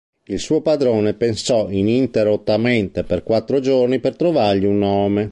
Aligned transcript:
Il 0.23 0.39
suo 0.39 0.61
padrone 0.61 1.13
pensò 1.13 1.69
ininterrottamente 1.69 3.03
per 3.03 3.21
quattro 3.21 3.59
giorni 3.59 3.99
per 3.99 4.15
trovargli 4.15 4.65
un 4.65 4.79
nome. 4.79 5.29